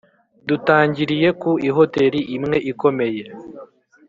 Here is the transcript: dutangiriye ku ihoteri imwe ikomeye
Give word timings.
dutangiriye 0.47 1.29
ku 1.41 1.51
ihoteri 1.69 2.19
imwe 2.35 2.57
ikomeye 2.71 3.23